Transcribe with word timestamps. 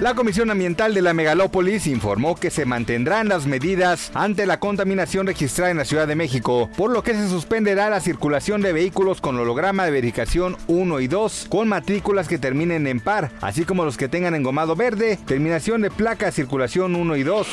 La 0.00 0.14
Comisión 0.14 0.50
Ambiental 0.50 0.92
de 0.92 1.00
la 1.00 1.14
Megalópolis 1.14 1.86
informó 1.86 2.36
que 2.36 2.50
se 2.50 2.66
mantendrán 2.66 3.28
las 3.28 3.46
medidas 3.46 4.10
ante 4.12 4.44
la 4.44 4.60
contaminación 4.60 5.26
registrada 5.26 5.70
en 5.70 5.78
la 5.78 5.86
Ciudad 5.86 6.06
de 6.06 6.14
México, 6.14 6.68
por 6.76 6.90
lo 6.90 7.02
que 7.02 7.14
se 7.14 7.28
suspenderá 7.30 7.88
la 7.88 8.00
circulación 8.00 8.60
de 8.60 8.74
vehículos 8.74 9.22
con 9.22 9.38
holograma 9.38 9.86
de 9.86 9.92
verificación 9.92 10.58
1 10.66 11.00
y 11.00 11.08
2 11.08 11.46
con 11.48 11.68
matrículas 11.68 12.28
que 12.28 12.36
terminen 12.36 12.86
en 12.86 13.00
par, 13.00 13.30
así 13.40 13.64
como 13.64 13.86
los 13.86 13.96
que 13.96 14.08
tengan 14.08 14.34
engomado 14.34 14.76
verde, 14.76 15.18
terminación 15.26 15.80
de 15.80 15.90
placa 15.90 16.30
circulación 16.30 16.94
1 16.94 17.16
y 17.16 17.22
2. 17.22 17.46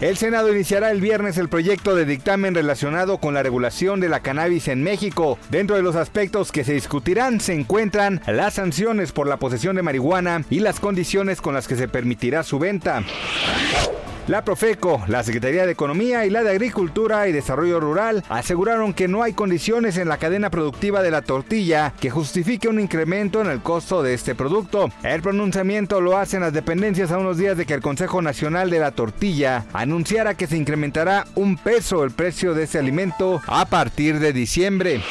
El 0.00 0.18
Senado 0.18 0.52
iniciará 0.52 0.90
el 0.90 1.00
viernes 1.00 1.38
el 1.38 1.48
proyecto 1.48 1.94
de 1.94 2.04
dictamen 2.04 2.54
relacionado 2.54 3.16
con 3.16 3.32
la 3.32 3.42
regulación 3.42 3.98
de 3.98 4.10
la 4.10 4.20
cannabis 4.20 4.68
en 4.68 4.82
México. 4.82 5.38
Dentro 5.48 5.74
de 5.74 5.82
los 5.82 5.96
aspectos 5.96 6.52
que 6.52 6.64
se 6.64 6.74
discutirán 6.74 7.40
se 7.40 7.54
encuentran 7.54 8.20
las 8.26 8.54
sanciones 8.54 9.12
por 9.12 9.26
la 9.26 9.38
posesión 9.38 9.74
de 9.74 9.82
marihuana 9.82 10.44
y 10.50 10.60
las 10.60 10.80
condiciones 10.80 11.40
con 11.40 11.54
las 11.54 11.66
que 11.66 11.76
se 11.76 11.88
permitirá 11.88 12.42
su 12.42 12.58
venta. 12.58 13.02
La 14.28 14.42
Profeco, 14.42 15.04
la 15.06 15.22
Secretaría 15.22 15.66
de 15.66 15.72
Economía 15.72 16.26
y 16.26 16.30
la 16.30 16.42
de 16.42 16.50
Agricultura 16.50 17.28
y 17.28 17.32
Desarrollo 17.32 17.78
Rural 17.78 18.24
aseguraron 18.28 18.92
que 18.92 19.06
no 19.06 19.22
hay 19.22 19.34
condiciones 19.34 19.98
en 19.98 20.08
la 20.08 20.16
cadena 20.16 20.50
productiva 20.50 21.00
de 21.00 21.12
la 21.12 21.22
tortilla 21.22 21.92
que 22.00 22.10
justifique 22.10 22.66
un 22.66 22.80
incremento 22.80 23.40
en 23.40 23.46
el 23.46 23.60
costo 23.60 24.02
de 24.02 24.14
este 24.14 24.34
producto. 24.34 24.90
El 25.04 25.22
pronunciamiento 25.22 26.00
lo 26.00 26.18
hacen 26.18 26.40
las 26.40 26.52
dependencias 26.52 27.12
a 27.12 27.18
unos 27.18 27.38
días 27.38 27.56
de 27.56 27.66
que 27.66 27.74
el 27.74 27.82
Consejo 27.82 28.20
Nacional 28.20 28.68
de 28.68 28.80
la 28.80 28.90
Tortilla 28.90 29.64
anunciara 29.72 30.34
que 30.34 30.48
se 30.48 30.56
incrementará 30.56 31.24
un 31.36 31.56
peso 31.56 32.02
el 32.02 32.10
precio 32.10 32.52
de 32.52 32.64
ese 32.64 32.80
alimento 32.80 33.40
a 33.46 33.66
partir 33.66 34.18
de 34.18 34.32
diciembre. 34.32 35.02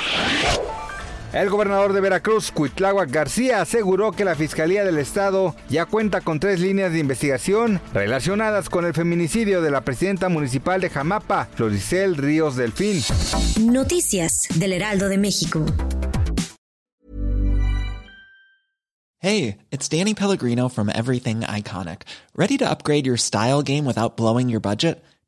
El 1.36 1.50
gobernador 1.50 1.91
de 1.91 2.00
Veracruz, 2.00 2.50
Cuitláhuac 2.50 3.11
García, 3.11 3.59
aseguró 3.59 4.14
que 4.14 4.23
la 4.23 4.36
Fiscalía 4.36 4.86
del 4.86 4.97
Estado 4.97 5.53
ya 5.67 5.86
cuenta 5.86 6.22
con 6.22 6.39
tres 6.39 6.61
líneas 6.61 6.94
de 6.94 7.00
investigación 7.00 7.81
relacionadas 7.94 8.69
con 8.69 8.86
el 8.86 8.94
feminicidio 8.94 9.61
de 9.61 9.69
la 9.69 9.81
presidenta 9.81 10.30
municipal 10.30 10.80
de 10.80 10.89
Jamapa, 10.89 11.50
Floricel 11.53 12.16
Ríos 12.16 12.56
Delfín. 12.56 13.02
Noticias 13.59 14.47
del 14.56 14.72
Heraldo 14.72 15.09
de 15.09 15.17
México. 15.17 15.66
Hey, 19.19 19.58
it's 19.72 19.89
Danny 19.89 20.13
Pellegrino 20.13 20.69
from 20.69 20.89
Everything 20.89 21.41
Iconic. 21.41 22.03
¿Ready 22.33 22.58
to 22.59 22.69
upgrade 22.69 23.06
your 23.06 23.17
style 23.17 23.61
game 23.61 23.83
without 23.83 24.16
blowing 24.16 24.47
your 24.47 24.61
budget? 24.61 25.03